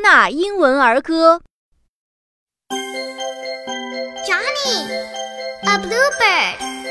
[0.00, 1.40] 纳英文儿歌。
[4.26, 4.88] Johnny,
[5.64, 6.81] a bluebird.